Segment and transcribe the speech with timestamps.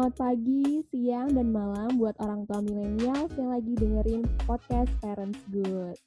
[0.00, 6.00] Selamat pagi, siang, dan malam buat orang tua milenial yang lagi dengerin podcast Parents Good.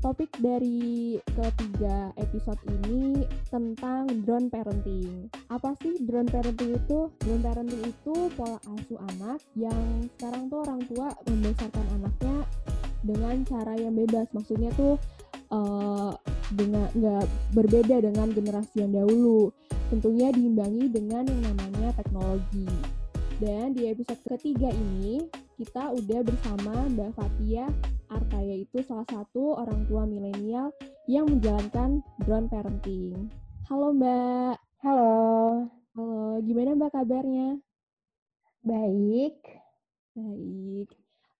[0.00, 3.20] Topik dari ketiga episode ini
[3.52, 5.28] tentang drone parenting.
[5.52, 7.12] Apa sih drone parenting itu?
[7.20, 12.48] Drone parenting itu pola asuh anak yang sekarang tuh orang tua membesarkan anaknya
[13.04, 14.24] dengan cara yang bebas.
[14.32, 14.96] Maksudnya tuh
[15.52, 16.16] uh,
[16.48, 19.52] dengan nggak berbeda dengan generasi yang dahulu.
[19.92, 23.03] Tentunya diimbangi dengan yang namanya teknologi.
[23.44, 25.20] Dan di episode ketiga ini,
[25.60, 27.68] kita udah bersama Mbak Fatia
[28.08, 30.72] Arta, yaitu salah satu orang tua milenial
[31.04, 33.28] yang menjalankan drone parenting.
[33.68, 34.56] Halo Mbak.
[34.80, 35.12] Halo.
[35.92, 37.60] Halo, gimana Mbak kabarnya?
[38.64, 39.36] Baik.
[40.16, 40.88] Baik,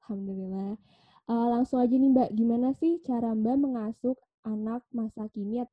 [0.04, 0.76] Alhamdulillah.
[1.24, 5.64] Uh, langsung aja nih Mbak, gimana sih cara Mbak mengasuh anak masa kini?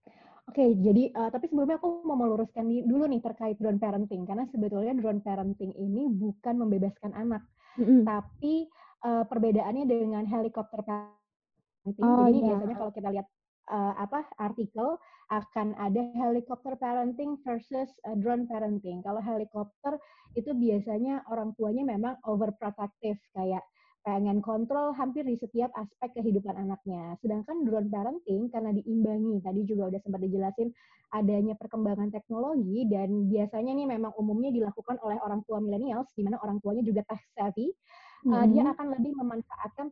[0.52, 4.44] Oke, okay, jadi uh, tapi sebelumnya aku mau meluruskan dulu nih terkait drone parenting karena
[4.52, 7.40] sebetulnya drone parenting ini bukan membebaskan anak,
[7.80, 8.04] mm-hmm.
[8.04, 8.68] tapi
[9.08, 12.04] uh, perbedaannya dengan helikopter parenting.
[12.04, 12.48] Oh, jadi yeah.
[12.52, 13.28] biasanya kalau kita lihat
[13.72, 15.00] uh, apa artikel
[15.32, 19.00] akan ada helikopter parenting versus uh, drone parenting.
[19.08, 19.96] Kalau helikopter
[20.36, 23.64] itu biasanya orang tuanya memang overprotective kayak
[24.02, 27.14] pengen kontrol hampir di setiap aspek kehidupan anaknya.
[27.22, 30.70] Sedangkan drone parenting karena diimbangi, tadi juga udah sempat dijelasin
[31.14, 36.42] adanya perkembangan teknologi dan biasanya nih memang umumnya dilakukan oleh orang tua millennials, di mana
[36.42, 38.34] orang tuanya juga tech savvy, mm-hmm.
[38.34, 39.88] uh, dia akan lebih memanfaatkan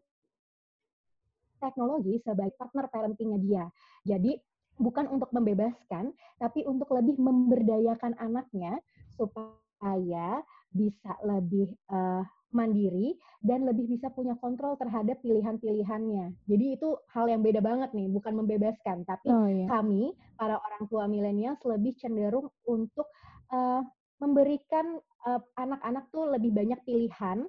[1.62, 3.66] teknologi sebagai partner parentingnya dia.
[4.10, 4.34] Jadi
[4.80, 8.80] bukan untuk membebaskan, tapi untuk lebih memberdayakan anaknya
[9.20, 16.34] supaya bisa lebih uh, mandiri dan lebih bisa punya kontrol terhadap pilihan-pilihannya.
[16.50, 19.66] Jadi itu hal yang beda banget nih, bukan membebaskan, tapi oh, iya.
[19.70, 23.08] kami para orang tua milenial lebih cenderung untuk
[23.54, 23.86] uh,
[24.20, 27.48] memberikan uh, anak-anak tuh lebih banyak pilihan,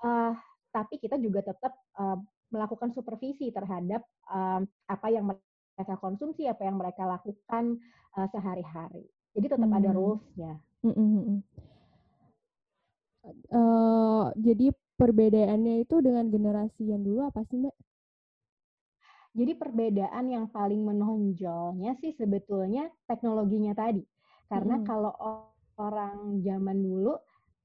[0.00, 0.32] uh,
[0.72, 2.16] tapi kita juga tetap uh,
[2.48, 7.76] melakukan supervisi terhadap uh, apa yang mereka konsumsi, apa yang mereka lakukan
[8.16, 9.04] uh, sehari-hari.
[9.36, 9.78] Jadi tetap hmm.
[9.82, 10.54] ada rules-nya.
[10.80, 11.40] Hmm, hmm
[13.52, 17.76] uh, jadi perbedaannya itu dengan generasi yang dulu apa sih Mbak?
[19.36, 24.00] Jadi perbedaan yang paling menonjolnya sih sebetulnya teknologinya tadi.
[24.48, 24.86] Karena hmm.
[24.88, 25.12] kalau
[25.76, 27.12] orang zaman dulu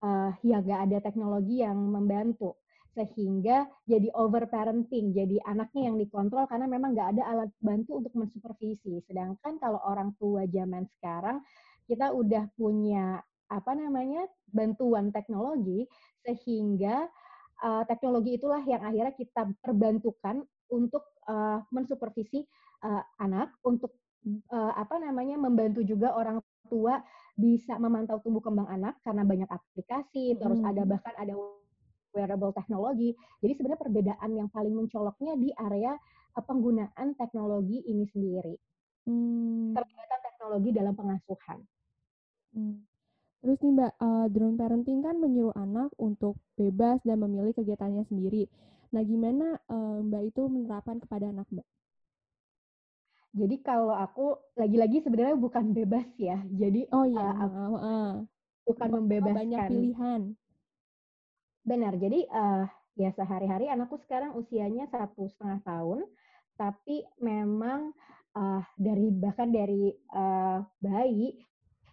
[0.03, 2.59] uh, ya gak ada teknologi yang membantu
[2.91, 8.11] sehingga jadi over parenting, jadi anaknya yang dikontrol karena memang gak ada alat bantu untuk
[8.19, 8.99] mensupervisi.
[9.07, 11.39] Sedangkan kalau orang tua zaman sekarang
[11.87, 15.83] kita udah punya apa namanya bantuan teknologi
[16.23, 17.11] sehingga
[17.59, 22.47] uh, teknologi itulah yang akhirnya kita perbantukan untuk uh, mensupervisi
[22.87, 23.91] uh, anak untuk
[24.55, 26.39] uh, apa namanya membantu juga orang
[26.71, 27.03] tua
[27.35, 30.39] bisa memantau tumbuh kembang anak karena banyak aplikasi hmm.
[30.39, 31.35] terus ada bahkan ada
[32.15, 33.11] wearable teknologi
[33.43, 35.91] jadi sebenarnya perbedaan yang paling mencoloknya di area
[36.31, 38.55] penggunaan teknologi ini sendiri
[39.03, 39.75] hmm.
[40.41, 41.59] teknologi dalam pengasuhan.
[42.51, 42.83] Hmm.
[43.41, 48.45] Terus nih Mbak, uh, drone parenting kan menyuruh anak untuk bebas dan memilih kegiatannya sendiri.
[48.93, 51.67] Nah, gimana uh, Mbak itu menerapkan kepada anak Mbak?
[53.31, 56.37] Jadi kalau aku lagi-lagi sebenarnya bukan bebas ya.
[56.53, 58.13] Jadi oh iya, uh, aku, uh,
[58.69, 59.37] bukan membebaskan.
[59.41, 60.21] Banyak pilihan.
[61.65, 61.93] Benar.
[61.97, 66.05] Jadi uh, ya sehari-hari anakku sekarang usianya satu setengah tahun,
[66.61, 67.89] tapi memang
[68.37, 71.41] uh, dari bahkan dari uh, bayi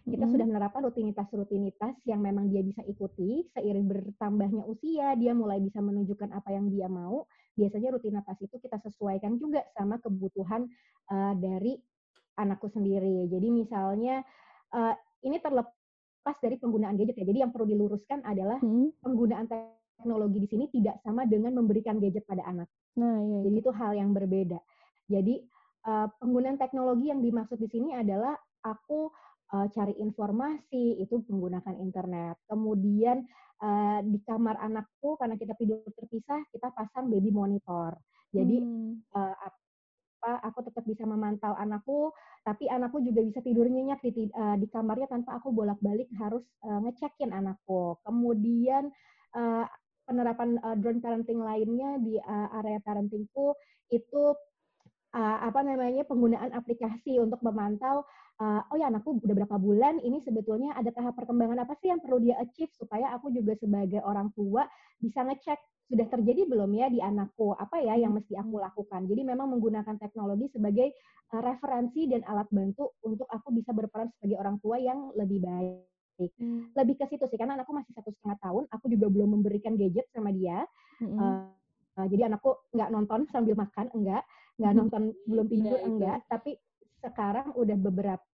[0.09, 0.33] kita hmm.
[0.33, 6.33] sudah menerapkan rutinitas-rutinitas yang memang dia bisa ikuti seiring bertambahnya usia dia mulai bisa menunjukkan
[6.33, 10.65] apa yang dia mau biasanya rutinitas itu kita sesuaikan juga sama kebutuhan
[11.13, 11.77] uh, dari
[12.39, 14.25] anakku sendiri jadi misalnya
[14.73, 14.93] uh,
[15.23, 18.99] ini terlepas dari penggunaan gadget ya jadi yang perlu diluruskan adalah hmm.
[19.03, 22.67] penggunaan teknologi di sini tidak sama dengan memberikan gadget pada anak
[22.97, 23.63] nah iya, jadi iya.
[23.63, 24.59] itu hal yang berbeda
[25.09, 25.35] jadi
[25.85, 29.11] uh, penggunaan teknologi yang dimaksud di sini adalah aku
[29.53, 32.37] uh, cari informasi itu menggunakan internet.
[32.45, 33.25] Kemudian
[33.61, 37.97] uh, di kamar anakku karena kita tidur terpisah, kita pasang baby monitor.
[38.29, 39.13] Jadi hmm.
[39.17, 39.59] uh, apa
[40.19, 42.11] aku tetap bisa memantau anakku,
[42.43, 46.79] tapi anakku juga bisa tidur nyenyak di uh, di kamarnya tanpa aku bolak-balik harus uh,
[46.83, 47.95] ngecekin anakku.
[48.03, 48.91] Kemudian
[49.33, 49.65] uh,
[50.03, 53.55] penerapan uh, drone parenting lainnya di uh, area parentingku
[53.89, 54.35] itu
[55.15, 58.05] uh, apa namanya penggunaan aplikasi untuk memantau
[58.41, 62.01] uh, oh ya anakku udah berapa bulan ini sebetulnya ada tahap perkembangan apa sih yang
[62.01, 64.65] perlu dia achieve supaya aku juga sebagai orang tua
[65.01, 65.59] bisa ngecek
[65.89, 69.97] sudah terjadi belum ya di anakku apa ya yang mesti aku lakukan jadi memang menggunakan
[69.97, 70.93] teknologi sebagai
[71.33, 75.89] uh, referensi dan alat bantu untuk aku bisa berperan sebagai orang tua yang lebih baik
[76.19, 76.67] Hmm.
[76.75, 80.03] Lebih ke situ sih, karena anakku masih satu setengah tahun, aku juga belum memberikan gadget
[80.11, 80.67] sama dia.
[80.99, 81.47] Hmm.
[81.95, 84.23] Uh, jadi anakku nggak nonton sambil makan, enggak,
[84.59, 86.27] nggak nonton belum tidur, enggak.
[86.27, 86.59] Tapi
[86.99, 88.27] sekarang udah beberapa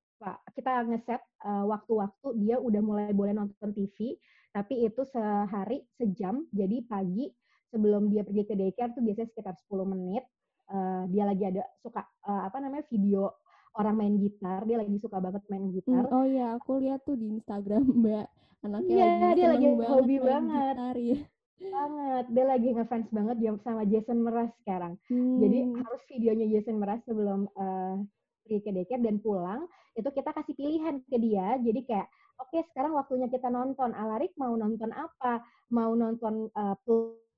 [0.57, 4.17] kita ngeset uh, waktu-waktu dia udah mulai boleh nonton TV,
[4.49, 6.49] tapi itu sehari sejam.
[6.49, 7.29] Jadi pagi
[7.69, 10.25] sebelum dia pergi ke daycare tuh biasanya sekitar 10 menit.
[10.65, 13.29] Uh, dia lagi ada suka uh, apa namanya video
[13.75, 16.07] orang main gitar, dia lagi suka banget main gitar.
[16.07, 18.27] Hmm, oh iya, aku lihat tuh di Instagram Mbak,
[18.65, 20.73] anaknya yeah, lagi dia lagi hobi banget.
[20.73, 21.19] Gitar, ya.
[21.55, 24.99] Banget, dia lagi ngefans banget sama Jason Mraz sekarang.
[25.07, 25.39] Hmm.
[25.39, 28.03] Jadi harus videonya Jason Mraz sebelum uh,
[28.43, 29.65] pergi ke daycare dan pulang,
[29.95, 31.55] itu kita kasih pilihan ke dia.
[31.63, 32.07] Jadi kayak,
[32.43, 33.95] oke okay, sekarang waktunya kita nonton.
[33.95, 35.41] Alarik mau nonton apa?
[35.71, 36.75] Mau nonton uh,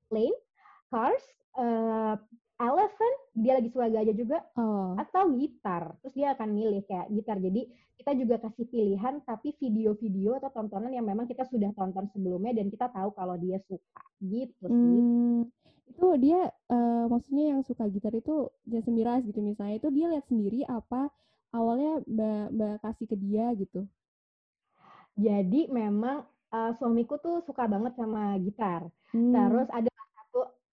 [0.10, 0.38] plane,
[0.90, 1.24] cars,
[1.56, 2.18] uh,
[2.58, 4.98] elephant, dia lagi suka gajah juga, oh.
[4.98, 5.94] atau gitar.
[6.02, 7.38] Terus dia akan milih kayak gitar.
[7.38, 7.70] Jadi
[8.02, 12.74] kita juga kasih pilihan, tapi video-video atau tontonan yang memang kita sudah tonton sebelumnya dan
[12.74, 14.02] kita tahu kalau dia suka.
[14.22, 14.98] Gitu sih.
[14.98, 15.46] Hmm,
[15.86, 20.26] itu dia, uh, maksudnya yang suka gitar itu Jason Miraz gitu misalnya, itu dia lihat
[20.26, 21.14] sendiri apa
[21.54, 23.82] awalnya Mbak, Mbak kasih ke dia gitu?
[25.18, 28.86] Jadi memang uh, suamiku tuh suka banget sama gitar.
[29.14, 29.34] Hmm.
[29.34, 29.90] Terus ada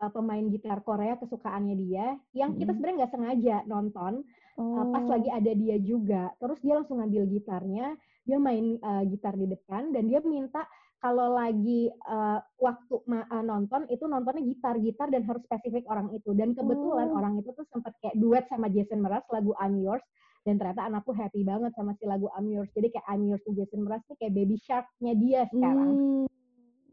[0.01, 2.77] uh, pemain gitar Korea kesukaannya dia yang kita hmm.
[2.79, 4.13] sebenarnya nggak sengaja nonton
[4.59, 4.81] oh.
[4.81, 7.95] uh, pas lagi ada dia juga terus dia langsung ngambil gitarnya
[8.25, 10.65] dia main uh, gitar di depan dan dia minta
[11.05, 16.33] kalau lagi uh, waktu uh, nonton itu nontonnya gitar gitar dan harus spesifik orang itu
[16.33, 17.21] dan kebetulan oh.
[17.21, 20.01] orang itu tuh sempat kayak duet sama Jason Mraz lagu I'm Yours
[20.49, 23.85] dan ternyata anakku happy banget sama si lagu I'm Yours jadi kayak I'm Yours Jason
[23.85, 26.25] Mraz nih kayak baby sharknya dia sekarang hmm.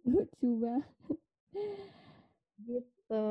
[0.03, 0.87] lucu banget
[2.65, 3.25] gitu.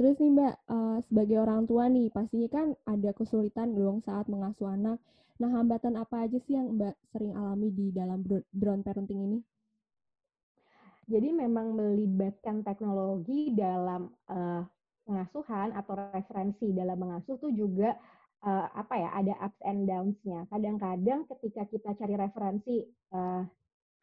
[0.00, 4.72] Terus nih Mbak, uh, sebagai orang tua nih, pastinya kan ada kesulitan dong saat mengasuh
[4.72, 4.98] anak.
[5.38, 9.38] Nah, hambatan apa aja sih yang Mbak sering alami di dalam drone parenting ini?
[11.10, 14.62] Jadi memang melibatkan teknologi dalam uh,
[15.02, 17.98] pengasuhan atau referensi dalam mengasuh tuh juga
[18.46, 20.46] uh, apa ya ada ups and downs-nya.
[20.46, 23.42] Kadang-kadang ketika kita cari referensi uh,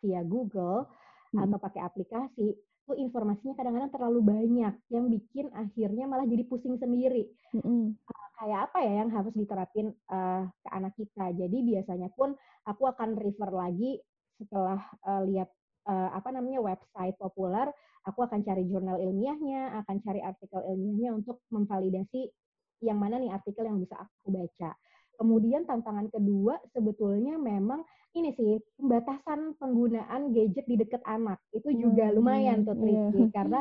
[0.03, 0.87] via Google
[1.31, 1.39] hmm.
[1.39, 2.55] atau pakai aplikasi,
[2.97, 7.29] informasinya kadang-kadang terlalu banyak yang bikin akhirnya malah jadi pusing sendiri.
[7.53, 7.83] Mm-hmm.
[8.05, 11.25] Uh, kayak apa ya yang harus diterapin uh, ke anak kita.
[11.35, 12.33] Jadi biasanya pun
[12.65, 13.99] aku akan refer lagi
[14.39, 15.51] setelah uh, lihat
[15.89, 17.67] uh, apa namanya website populer,
[18.07, 22.31] aku akan cari jurnal ilmiahnya, akan cari artikel ilmiahnya untuk memvalidasi
[22.79, 24.71] yang mana nih artikel yang bisa aku baca.
[25.19, 27.83] Kemudian tantangan kedua sebetulnya memang
[28.15, 32.81] ini sih pembatasan penggunaan gadget di dekat anak itu juga hmm, lumayan tuh iya.
[32.81, 33.29] tricky yeah.
[33.37, 33.59] karena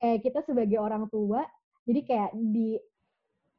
[0.00, 1.44] kayak kita sebagai orang tua
[1.84, 2.80] jadi kayak di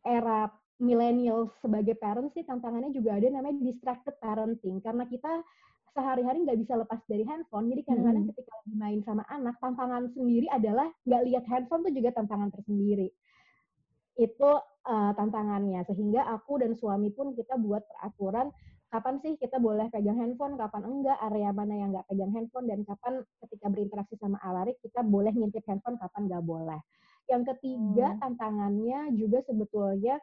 [0.05, 0.49] era
[0.81, 5.45] milenial sebagai parents sih tantangannya juga ada namanya distracted parenting karena kita
[5.95, 8.31] sehari-hari nggak bisa lepas dari handphone jadi kadang-kadang hmm.
[8.35, 13.07] ketika lagi main sama anak tantangan sendiri adalah nggak lihat handphone tuh juga tantangan tersendiri
[14.15, 14.49] itu
[14.87, 18.49] uh, tantangannya sehingga aku dan suami pun kita buat peraturan
[18.95, 22.79] kapan sih kita boleh pegang handphone, kapan enggak, area mana yang enggak pegang handphone, dan
[22.87, 26.79] kapan ketika berinteraksi sama Alarik kita boleh ngintip handphone, kapan enggak boleh.
[27.27, 28.19] Yang ketiga hmm.
[28.23, 30.15] tantangannya juga sebetulnya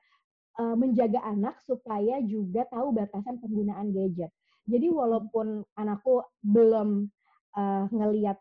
[0.56, 4.32] uh, menjaga anak supaya juga tahu batasan penggunaan gadget.
[4.64, 7.11] Jadi walaupun anakku belum
[7.58, 8.38] uh, ngeliat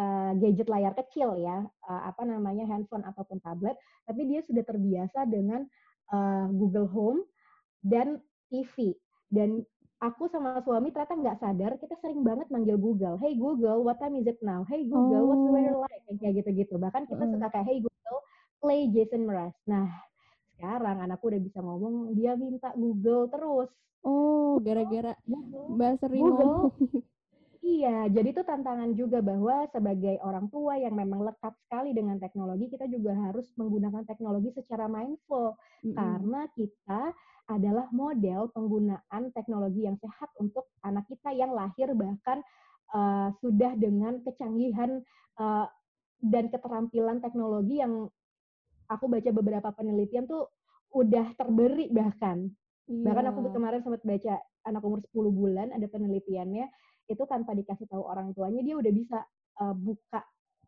[0.00, 3.76] uh, gadget layar kecil ya, uh, apa namanya handphone ataupun tablet,
[4.08, 5.68] tapi dia sudah terbiasa dengan
[6.16, 7.20] uh, Google Home
[7.84, 8.96] dan TV.
[9.30, 9.60] Dan
[10.00, 14.16] aku sama suami ternyata nggak sadar kita sering banget manggil Google, Hey Google, what time
[14.16, 14.64] is it now?
[14.64, 15.28] Hey Google, oh.
[15.28, 15.84] what's the weather oh.
[15.84, 16.02] like?
[16.18, 16.74] Kayak gitu-gitu.
[16.80, 17.30] Bahkan kita uh.
[17.36, 18.18] suka kayak Hey Google,
[18.64, 19.54] play Jason Mraz.
[19.68, 19.86] Nah
[20.56, 23.70] sekarang anakku udah bisa ngomong, dia minta Google terus.
[24.00, 26.72] Oh, gara-gara Mbak sering Google.
[27.60, 32.72] Iya, jadi itu tantangan juga bahwa sebagai orang tua yang memang lekat sekali dengan teknologi,
[32.72, 35.60] kita juga harus menggunakan teknologi secara mindful.
[35.84, 35.96] Mm -hmm.
[35.96, 37.02] Karena kita
[37.52, 42.40] adalah model penggunaan teknologi yang sehat untuk anak kita yang lahir bahkan
[42.94, 45.02] uh, sudah dengan kecanggihan
[45.36, 45.66] uh,
[46.22, 48.08] dan keterampilan teknologi yang
[48.88, 50.48] aku baca beberapa penelitian tuh
[50.94, 52.50] udah terberi bahkan.
[52.86, 53.04] Yeah.
[53.06, 54.34] Bahkan aku kemarin sempat baca
[54.66, 56.66] anak umur 10 bulan ada penelitiannya
[57.10, 59.18] itu tanpa dikasih tahu orang tuanya dia udah bisa
[59.58, 60.22] uh, buka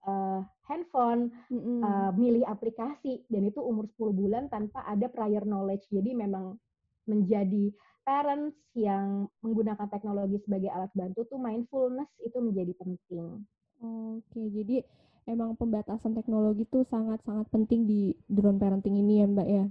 [0.06, 1.80] uh, handphone, mm-hmm.
[1.82, 5.86] uh, milih aplikasi dan itu umur 10 bulan tanpa ada prior knowledge.
[5.90, 6.58] Jadi memang
[7.06, 7.70] menjadi
[8.02, 13.46] parents yang menggunakan teknologi sebagai alat bantu tuh mindfulness itu menjadi penting.
[13.82, 14.82] Oke, jadi
[15.26, 19.66] emang pembatasan teknologi tuh sangat-sangat penting di drone parenting ini ya Mbak ya?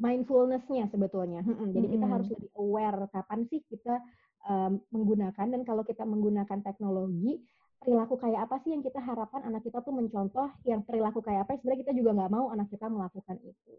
[0.00, 1.44] Mindfulnessnya sebetulnya.
[1.44, 4.00] Hmm, jadi kita harus lebih aware kapan sih kita
[4.46, 7.40] um, menggunakan dan kalau kita menggunakan teknologi
[7.80, 11.56] perilaku kayak apa sih yang kita harapkan anak kita tuh mencontoh yang perilaku kayak apa
[11.56, 13.72] sebenarnya kita juga nggak mau anak kita melakukan itu.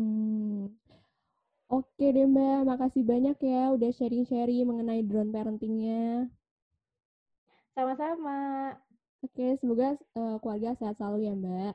[0.00, 0.72] Hmm.
[1.72, 6.28] Oke deh Mbak, makasih banyak ya udah sharing-sharing mengenai drone parentingnya.
[7.72, 8.76] Sama-sama.
[9.24, 11.74] Oke, semoga uh, keluarga sehat selalu ya Mbak.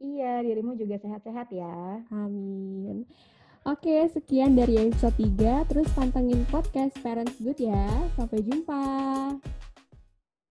[0.00, 2.04] Iya, dirimu juga sehat-sehat ya.
[2.12, 3.08] Amin.
[3.70, 5.62] Oke, sekian dari episode 3.
[5.70, 7.86] Terus pantengin podcast Parents Good ya.
[8.18, 8.82] Sampai jumpa.